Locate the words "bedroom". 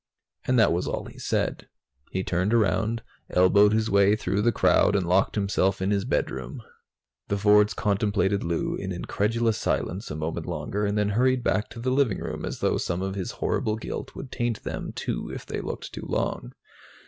6.05-6.63